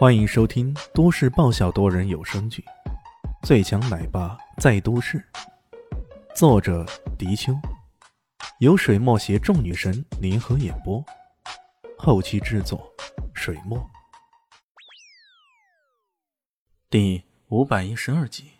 [0.00, 2.64] 欢迎收听都市爆笑多人有声剧
[3.46, 5.18] 《最强奶爸在都市》，
[6.34, 6.86] 作者：
[7.18, 7.52] 迪秋，
[8.60, 11.04] 由水墨携众女神联合演播，
[11.98, 12.90] 后期制作：
[13.34, 13.78] 水墨。
[16.88, 18.52] 第五百一十二集，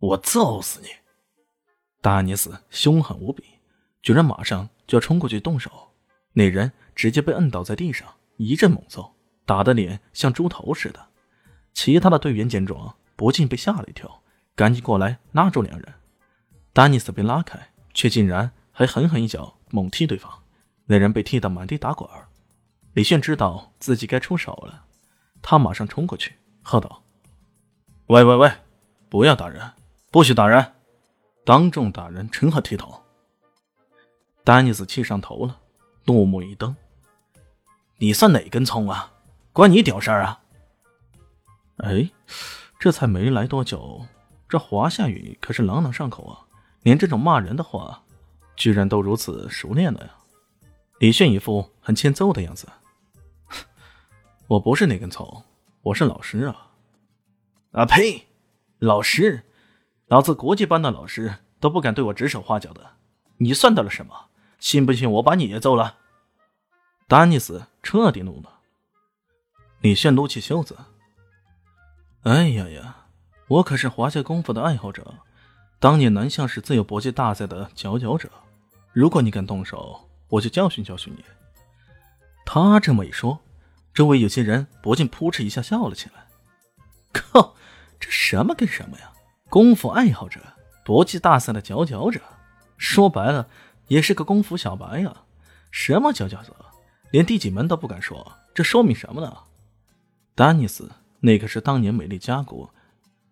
[0.00, 0.88] 我揍死你！
[2.02, 3.42] 达尼斯凶狠无比，
[4.02, 5.94] 居然马上就要冲过去动手，
[6.34, 8.06] 那人直接被摁倒在地上，
[8.36, 9.14] 一阵猛揍。
[9.52, 11.08] 打的脸像猪头似的，
[11.74, 14.22] 其他的队员见状不禁被吓了一跳，
[14.56, 15.94] 赶紧过来拉住两人。
[16.72, 20.32] 丹尼斯被拉开，却竟然还狠狠一脚猛踢对方，
[20.86, 22.08] 那人被踢得满地打滚。
[22.94, 24.86] 李炫知道自己该出手了，
[25.42, 27.02] 他马上冲过去，喝道
[28.08, 28.50] ：“喂喂喂，
[29.10, 29.70] 不要打人，
[30.10, 30.72] 不许打人！
[31.44, 33.02] 当众打人，成何体统？”
[34.44, 35.60] 丹尼斯气上头了，
[36.06, 36.74] 怒目一瞪
[38.00, 39.11] ：“你算哪根葱啊？”
[39.52, 40.40] 关你屌事儿啊！
[41.78, 42.10] 哎，
[42.78, 44.06] 这才没来多久，
[44.48, 46.40] 这华夏语可是朗朗上口啊！
[46.80, 48.02] 连这种骂人的话，
[48.56, 50.10] 居然都如此熟练了呀！
[51.00, 52.66] 李炫一副很欠揍的样子。
[54.48, 55.44] 我不是那根葱，
[55.82, 56.70] 我是老师啊！
[57.72, 58.28] 啊呸！
[58.78, 59.44] 老师，
[60.06, 62.92] 老子国际班的老师都不敢对我指手画脚的，
[63.36, 64.30] 你算得了什么？
[64.58, 65.98] 信不信我把你也揍了？
[67.06, 68.60] 丹尼斯彻底怒了。
[69.82, 70.78] 李炫撸起袖子
[72.22, 72.96] ：“哎呀呀，
[73.48, 75.12] 我可是华夏功夫的爱好者，
[75.80, 78.30] 当年南向是自由搏击大赛的佼佼者。
[78.92, 81.24] 如果你敢动手，我就教训教训你。”
[82.46, 83.40] 他这么一说，
[83.92, 86.26] 周围有些人不禁扑哧一下笑了起来。
[87.12, 87.56] 靠，
[87.98, 89.12] 这什么跟什么呀？
[89.48, 90.40] 功夫爱好者，
[90.84, 92.20] 搏击大赛的佼佼者，
[92.76, 93.48] 说白了
[93.88, 95.12] 也是个功夫小白呀。
[95.72, 96.54] 什么佼佼者，
[97.10, 99.36] 连第几门都不敢说，这说明什么呢？
[100.34, 102.72] 丹尼斯，那可是当年美丽加国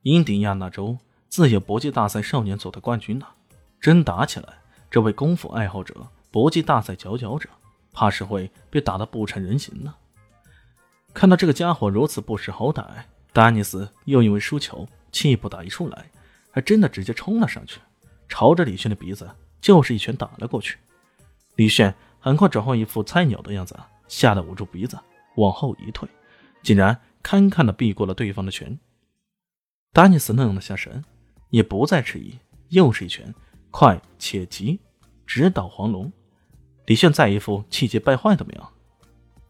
[0.02, 0.98] 印第亚纳州
[1.30, 3.26] 自由搏击大赛少年组的冠军呢。
[3.80, 4.58] 真打起来，
[4.90, 5.94] 这位功夫爱好者、
[6.30, 7.48] 搏击大赛佼佼者，
[7.94, 9.94] 怕是会被打得不成人形呢。
[11.14, 12.84] 看到这个家伙如此不识好歹，
[13.32, 16.10] 丹尼斯又因为输球气不打一处来，
[16.50, 17.80] 还真的直接冲了上去，
[18.28, 19.26] 朝着李炫的鼻子
[19.58, 20.76] 就是一拳打了过去。
[21.56, 23.74] 李炫很快转换一副菜鸟的样子，
[24.06, 24.98] 吓得捂住鼻子
[25.36, 26.06] 往后一退。
[26.62, 28.78] 竟然堪堪的避过了对方的拳，
[29.92, 31.04] 丹尼斯愣了下神，
[31.50, 32.38] 也不再迟疑，
[32.68, 33.34] 又是一拳，
[33.70, 34.78] 快且急，
[35.26, 36.12] 直捣黄龙。
[36.86, 38.72] 李炫再一副气急败坏的模样，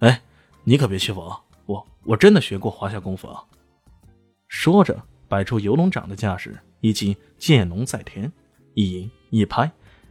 [0.01, 0.23] 哎，
[0.65, 3.43] 你可别欺负我，我我真的学过华夏功夫啊！
[4.49, 8.31] 说着，摆出游龙掌的架势，以及剑龙在天，
[8.75, 9.71] 一迎一拍，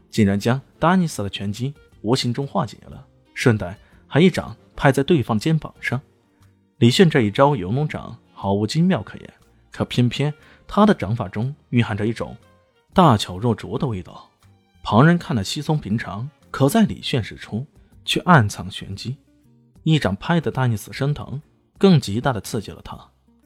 [0.09, 3.05] 竟然将丹尼斯的拳击无形中化解了，
[3.35, 3.77] 顺带
[4.07, 6.01] 还一掌拍在对方肩膀上。
[6.79, 9.33] 李炫这一招游龙掌毫无精妙可言，
[9.69, 10.33] 可偏偏
[10.65, 12.35] 他的掌法中蕴含着一种
[12.93, 14.29] 大巧若拙的味道。
[14.81, 17.67] 旁人看了稀松平常，可在李炫使出
[18.05, 19.17] 却暗藏玄机。
[19.83, 21.41] 一掌拍得丹尼斯生疼，
[21.77, 22.97] 更极大的刺激了他。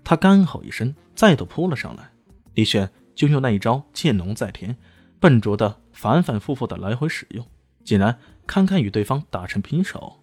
[0.03, 2.07] 他干吼一声，再度扑了上来。
[2.53, 4.77] 李炫就用那一招剑龙在天，
[5.19, 7.43] 笨拙的反反复复的来回使用，
[7.83, 10.19] 竟然堪堪与对方打成平手。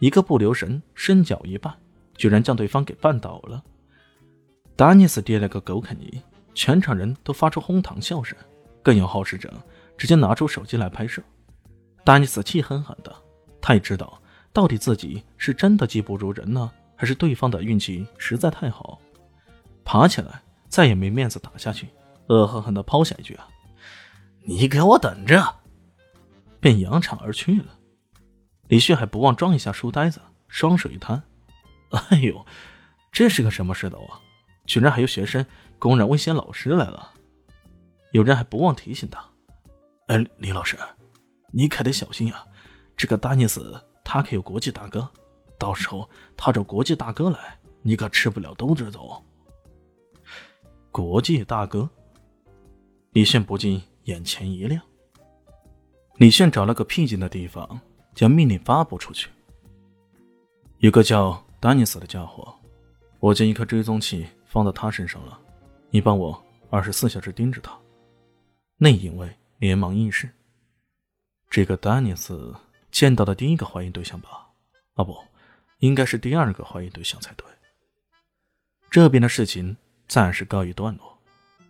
[0.00, 1.72] 一个不留神，身脚一绊。
[2.22, 3.60] 居然将对方给绊倒了，
[4.76, 6.22] 达尼斯跌了个狗啃泥，
[6.54, 8.38] 全场人都发出哄堂笑声，
[8.80, 9.52] 更有好事者
[9.98, 11.20] 直接拿出手机来拍摄。
[12.04, 13.12] 达尼斯气狠狠的，
[13.60, 14.22] 他也知道
[14.52, 19.00] 到底自己是真的技不如人呢，还是对方的运气实在太好。
[19.84, 21.88] 爬起来，再也没面子打下去，
[22.28, 23.48] 恶狠狠地抛下一句：“啊，
[24.44, 25.56] 你给我等着！”
[26.62, 27.76] 便扬长而去了。
[28.68, 31.20] 李旭还不忘装一下书呆子，双手一摊。
[32.10, 32.44] 哎呦，
[33.10, 34.20] 这是个什么世道啊！
[34.64, 35.44] 居然还有学生
[35.78, 37.12] 公然威胁老师来了。
[38.12, 39.22] 有人还不忘提醒他
[40.08, 40.78] ：“哎，李老师，
[41.50, 42.46] 你可得小心呀！
[42.96, 45.06] 这个丹尼斯他可有国际大哥，
[45.58, 49.22] 到时候他找国际大哥来，你可吃不了兜着走。”
[50.90, 51.88] 国际大哥，
[53.12, 54.80] 李炫不禁眼前一亮。
[56.16, 57.80] 李炫找了个僻静的地方，
[58.14, 59.28] 将命令发布出去。
[60.78, 61.42] 有个叫……
[61.62, 62.52] 丹尼斯的家伙，
[63.20, 65.38] 我将一颗追踪器放到他身上了，
[65.90, 67.72] 你帮我二十四小时盯着他。
[68.78, 70.28] 内应卫连忙应是。
[71.48, 72.52] 这个丹尼斯
[72.90, 74.48] 见到的第一个怀疑对象吧？
[74.94, 75.16] 啊，不，
[75.78, 77.46] 应该是第二个怀疑对象才对。
[78.90, 79.76] 这边的事情
[80.08, 81.16] 暂时告一段落。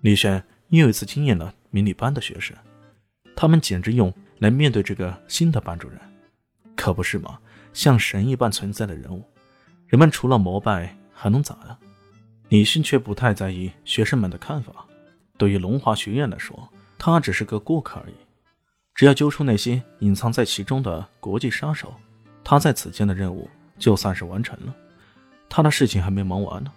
[0.00, 2.56] 李轩又一次惊艳了迷你班的学生，
[3.36, 6.00] 他们简直用来面对这个新的班主任，
[6.74, 7.38] 可不是吗？
[7.74, 9.22] 像神一般存在的人物。
[9.92, 11.78] 人们除了膜拜，还能咋呀？
[12.48, 14.86] 李迅却不太在意学生们的看法。
[15.36, 16.66] 对于龙华学院来说，
[16.96, 18.14] 他只是个过客而已。
[18.94, 21.94] 只要揪出那些隐藏在其中的国际杀手，
[22.42, 24.74] 他在此间的任务就算是完成了。
[25.46, 26.72] 他的事情还没忙完呢。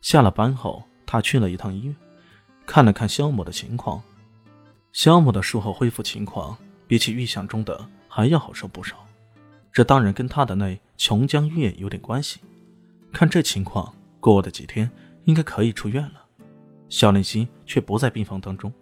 [0.00, 1.94] 下了班后，他去了一趟医院，
[2.66, 4.02] 看了看肖某的情况。
[4.92, 6.58] 肖某的术后恢复情况
[6.88, 9.06] 比起预想中的还要好受不少。
[9.74, 12.38] 这当然跟他的那琼浆玉液有点关系。
[13.12, 14.88] 看这情况，过的几天
[15.24, 16.24] 应该可以出院了。
[16.88, 18.72] 肖立新却不在病房当中。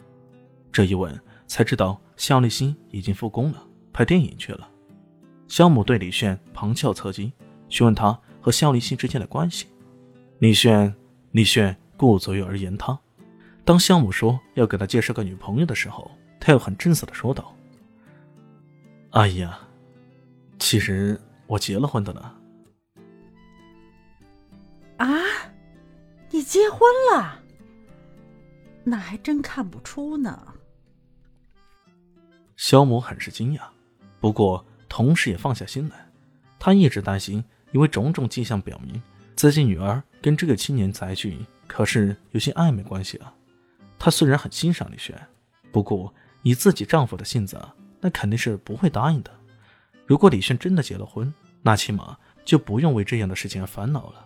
[0.71, 4.69] 这一问才知道，肖立新已经复工了，拍电影去了。
[5.49, 7.33] 肖母对李炫旁敲侧击，
[7.71, 9.69] 询问他和肖立新之间的关系。
[10.41, 10.95] 李炫，
[11.31, 12.99] 李炫顾左右而言他。
[13.65, 17.57] 当肖母说要给他介绍个女朋友的时候，他又很正色的说道
[19.13, 19.59] ：“哎呀。”
[20.63, 22.35] 其实我结了婚的呢。
[24.99, 25.07] 啊，
[26.31, 26.81] 你结婚
[27.13, 27.43] 了？
[28.85, 30.55] 那还真看不出呢。
[32.57, 33.63] 肖母很是惊讶，
[34.21, 36.09] 不过同时也放下心来。
[36.61, 39.03] 他一直担心，因为种种迹象表明，
[39.35, 43.35] 自己女儿跟这个青年才俊，可是有些暧昧关系啊。
[43.99, 45.21] 她虽然很欣赏李轩，
[45.73, 47.61] 不过以自己丈夫的性子，
[48.01, 49.42] 那肯定是不会答应的。
[50.13, 51.33] 如果李炫真的结了婚，
[51.63, 54.23] 那起码就不用为这样的事情而烦恼了。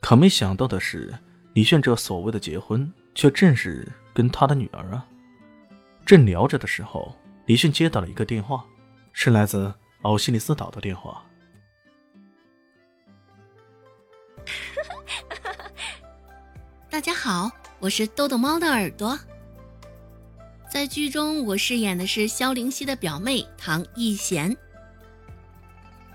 [0.00, 1.16] 可没想到的是，
[1.52, 5.06] 李炫这所谓的结婚，却正是跟他的女儿啊。
[6.04, 7.16] 正聊着的时候，
[7.46, 8.64] 李炫接到了一个电话，
[9.12, 9.72] 是来自
[10.02, 11.24] 奥西里斯岛的电话。
[16.90, 17.48] 大家好，
[17.78, 19.16] 我是豆豆猫的耳朵。
[20.68, 24.56] 在剧中，我饰演的是萧灵溪的表妹唐艺贤。